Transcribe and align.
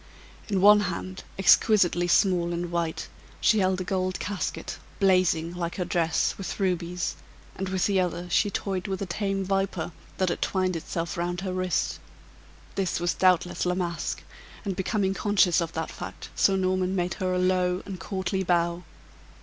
In 0.49 0.61
one 0.61 0.79
hand, 0.79 1.23
exquisitely 1.37 2.07
small 2.07 2.53
and 2.53 2.71
white, 2.71 3.07
she 3.39 3.59
held 3.59 3.81
a 3.81 3.83
gold 3.83 4.19
casket, 4.19 4.79
blazing 4.99 5.53
(like 5.53 5.75
her 5.75 5.85
dress) 5.85 6.33
with 6.39 6.59
rubies, 6.59 7.15
and 7.55 7.69
with 7.69 7.85
the 7.85 7.99
other 7.99 8.27
she 8.27 8.49
toyed 8.49 8.87
with 8.87 9.03
a 9.03 9.05
tame 9.05 9.45
viper, 9.45 9.91
that 10.17 10.29
had 10.29 10.41
twined 10.41 10.75
itself 10.75 11.17
round 11.17 11.41
her 11.41 11.53
wrist. 11.53 11.99
This 12.73 12.99
was 12.99 13.13
doubtless 13.13 13.63
La 13.63 13.75
Masque, 13.75 14.23
and 14.65 14.75
becoming 14.75 15.13
conscious 15.13 15.61
of 15.61 15.73
that 15.73 15.91
fact 15.91 16.29
Sir 16.35 16.55
Norman 16.57 16.95
made 16.95 17.13
her 17.21 17.31
a 17.35 17.37
low 17.37 17.83
and 17.85 17.99
courtly 17.99 18.41
bow. 18.43 18.81